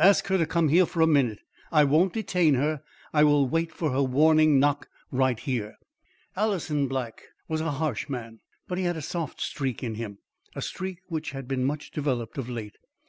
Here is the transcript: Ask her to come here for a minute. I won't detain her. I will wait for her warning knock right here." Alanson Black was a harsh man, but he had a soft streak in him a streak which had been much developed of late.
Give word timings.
Ask 0.00 0.26
her 0.26 0.36
to 0.36 0.44
come 0.44 0.70
here 0.70 0.86
for 0.86 1.02
a 1.02 1.06
minute. 1.06 1.38
I 1.70 1.84
won't 1.84 2.12
detain 2.12 2.54
her. 2.54 2.82
I 3.14 3.22
will 3.22 3.46
wait 3.48 3.70
for 3.70 3.92
her 3.92 4.02
warning 4.02 4.58
knock 4.58 4.88
right 5.12 5.38
here." 5.38 5.76
Alanson 6.36 6.88
Black 6.88 7.22
was 7.46 7.60
a 7.60 7.70
harsh 7.70 8.08
man, 8.08 8.40
but 8.66 8.76
he 8.78 8.82
had 8.82 8.96
a 8.96 9.02
soft 9.02 9.40
streak 9.40 9.84
in 9.84 9.94
him 9.94 10.18
a 10.56 10.62
streak 10.62 10.98
which 11.06 11.30
had 11.30 11.46
been 11.46 11.62
much 11.62 11.92
developed 11.92 12.38
of 12.38 12.48
late. 12.50 12.74